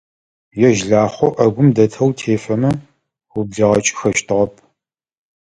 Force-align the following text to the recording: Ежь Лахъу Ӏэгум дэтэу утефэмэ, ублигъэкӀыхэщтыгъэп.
Ежь 0.67 0.81
Лахъу 0.89 1.29
Ӏэгум 1.35 1.69
дэтэу 1.75 2.07
утефэмэ, 2.09 2.71
ублигъэкӀыхэщтыгъэп. 3.37 4.53